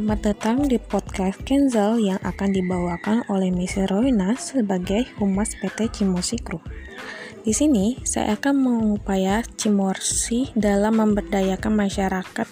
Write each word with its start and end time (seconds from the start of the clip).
Selamat 0.00 0.32
datang 0.32 0.64
di 0.64 0.80
podcast 0.80 1.44
Kenzel 1.44 2.00
yang 2.00 2.16
akan 2.24 2.56
dibawakan 2.56 3.20
oleh 3.28 3.52
Miss 3.52 3.76
Roina 3.76 4.32
sebagai 4.32 5.04
Humas 5.20 5.52
PT 5.60 5.92
Cimosi 5.92 6.40
Group. 6.40 6.64
Di 7.44 7.52
sini, 7.52 8.00
saya 8.08 8.32
akan 8.40 8.54
mengupaya 8.64 9.44
Cimosi 9.60 10.56
dalam 10.56 11.04
memberdayakan 11.04 11.76
masyarakat 11.76 12.48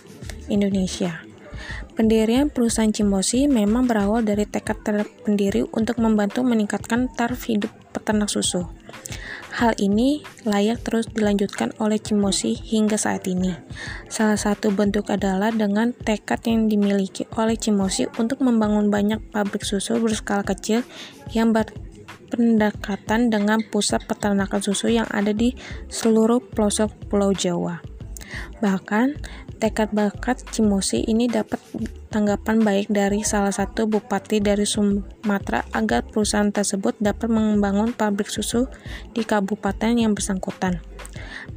Indonesia. 0.53 1.25
Pendirian 1.97 2.53
perusahaan 2.53 2.93
Cimosi 2.93 3.49
memang 3.49 3.89
berawal 3.89 4.29
dari 4.29 4.45
tekad 4.45 4.85
terpendiri 4.85 5.65
untuk 5.73 6.05
membantu 6.05 6.45
meningkatkan 6.45 7.09
taraf 7.17 7.49
hidup 7.49 7.73
peternak 7.97 8.29
susu. 8.29 8.69
Hal 9.59 9.75
ini 9.83 10.23
layak 10.47 10.87
terus 10.87 11.11
dilanjutkan 11.11 11.75
oleh 11.83 11.99
Cimosi 11.99 12.55
hingga 12.55 12.95
saat 12.95 13.27
ini. 13.27 13.59
Salah 14.07 14.39
satu 14.39 14.71
bentuk 14.71 15.11
adalah 15.11 15.51
dengan 15.51 15.91
tekad 15.91 16.47
yang 16.47 16.71
dimiliki 16.71 17.27
oleh 17.35 17.59
Cimosi 17.59 18.07
untuk 18.23 18.39
membangun 18.39 18.87
banyak 18.87 19.19
pabrik 19.35 19.67
susu 19.67 19.99
berskala 19.99 20.47
kecil 20.47 20.87
yang 21.35 21.51
berpendekatan 21.51 23.35
dengan 23.35 23.59
pusat 23.67 24.07
peternakan 24.07 24.63
susu 24.63 24.95
yang 24.95 25.11
ada 25.11 25.35
di 25.35 25.59
seluruh 25.91 26.39
pelosok 26.39 27.11
Pulau 27.11 27.35
Jawa. 27.35 27.98
Bahkan, 28.59 29.21
tekad 29.59 29.91
bakat 29.95 30.43
Cimosi 30.51 31.03
ini 31.07 31.27
dapat 31.27 31.59
tanggapan 32.09 32.63
baik 32.63 32.87
dari 32.89 33.27
salah 33.27 33.53
satu 33.53 33.91
bupati 33.91 34.41
dari 34.41 34.65
Sumatera 34.65 35.67
agar 35.75 36.07
perusahaan 36.07 36.49
tersebut 36.49 36.97
dapat 37.03 37.29
membangun 37.29 37.93
pabrik 37.93 38.31
susu 38.31 38.71
di 39.13 39.23
kabupaten 39.27 39.95
yang 39.95 40.15
bersangkutan. 40.15 40.81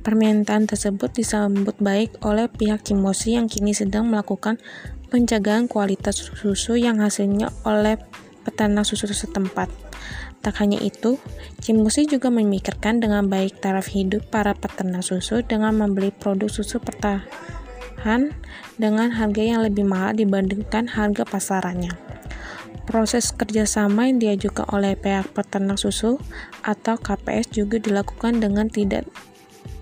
Permintaan 0.01 0.65
tersebut 0.65 1.13
disambut 1.13 1.77
baik 1.77 2.17
oleh 2.25 2.49
pihak 2.49 2.81
Cimosi 2.87 3.37
yang 3.37 3.45
kini 3.45 3.75
sedang 3.75 4.09
melakukan 4.09 4.57
penjagaan 5.11 5.67
kualitas 5.67 6.17
susu 6.17 6.79
yang 6.79 7.03
hasilnya 7.03 7.51
oleh 7.67 7.99
peternak 8.41 8.85
susu 8.85 9.09
setempat. 9.09 9.69
Tak 10.41 10.57
hanya 10.57 10.81
itu, 10.81 11.21
Cimosi 11.61 12.09
juga 12.09 12.33
memikirkan 12.33 12.97
dengan 12.97 13.29
baik 13.29 13.61
taraf 13.61 13.93
hidup 13.93 14.25
para 14.33 14.57
peternak 14.57 15.05
susu 15.05 15.45
dengan 15.45 15.77
membeli 15.77 16.09
produk 16.09 16.49
susu 16.49 16.81
pertahanan 16.81 18.33
dengan 18.81 19.13
harga 19.13 19.43
yang 19.45 19.61
lebih 19.61 19.85
mahal 19.85 20.17
dibandingkan 20.17 20.89
harga 20.89 21.21
pasarannya. 21.29 21.93
Proses 22.89 23.29
kerjasama 23.29 24.09
yang 24.09 24.17
diajukan 24.17 24.65
oleh 24.73 24.97
pihak 24.97 25.29
peternak 25.37 25.77
susu 25.77 26.17
atau 26.65 26.97
KPS 26.97 27.53
juga 27.53 27.77
dilakukan 27.77 28.41
dengan 28.41 28.65
tidak 28.65 29.05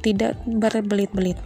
tidak 0.04 0.36
berbelit-belit. 0.44 1.40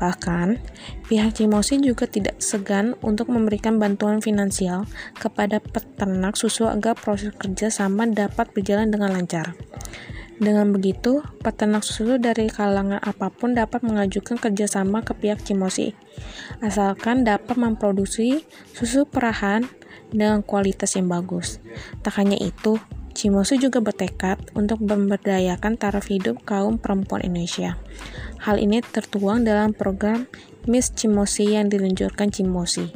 Bahkan, 0.00 0.58
pihak 1.06 1.38
Cimosi 1.38 1.78
juga 1.78 2.08
tidak 2.10 2.40
segan 2.42 2.98
untuk 3.04 3.30
memberikan 3.30 3.78
bantuan 3.78 4.18
finansial 4.18 4.88
kepada 5.16 5.62
peternak 5.62 6.34
susu 6.34 6.66
agar 6.66 6.98
proses 6.98 7.32
kerja 7.36 7.70
sama 7.70 8.08
dapat 8.08 8.50
berjalan 8.50 8.90
dengan 8.90 9.14
lancar. 9.14 9.54
Dengan 10.42 10.74
begitu, 10.74 11.22
peternak 11.44 11.86
susu 11.86 12.18
dari 12.18 12.50
kalangan 12.50 12.98
apa 12.98 13.30
pun 13.30 13.54
dapat 13.54 13.86
mengajukan 13.86 14.42
kerjasama 14.42 15.06
ke 15.06 15.14
pihak 15.14 15.38
Cimosi, 15.46 15.94
asalkan 16.58 17.22
dapat 17.22 17.54
memproduksi 17.54 18.42
susu 18.74 19.06
perahan 19.06 19.62
dengan 20.10 20.42
kualitas 20.42 20.98
yang 20.98 21.06
bagus. 21.06 21.62
Tak 22.02 22.18
hanya 22.18 22.34
itu, 22.42 22.82
Cimosi 23.12 23.60
juga 23.60 23.84
bertekad 23.84 24.56
untuk 24.56 24.80
memberdayakan 24.82 25.76
taraf 25.76 26.08
hidup 26.08 26.40
kaum 26.48 26.80
perempuan 26.80 27.22
Indonesia. 27.22 27.76
Hal 28.42 28.58
ini 28.58 28.82
tertuang 28.82 29.46
dalam 29.46 29.70
program 29.70 30.26
Miss 30.66 30.90
Cimosi 30.90 31.54
yang 31.54 31.70
diluncurkan 31.70 32.34
Cimosi 32.34 32.90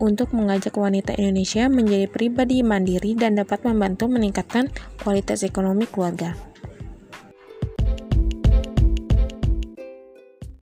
untuk 0.00 0.32
mengajak 0.32 0.72
wanita 0.80 1.12
Indonesia 1.20 1.68
menjadi 1.68 2.08
pribadi 2.08 2.64
mandiri 2.64 3.12
dan 3.12 3.36
dapat 3.36 3.68
membantu 3.68 4.08
meningkatkan 4.08 4.72
kualitas 5.04 5.44
ekonomi 5.44 5.84
keluarga. 5.84 6.32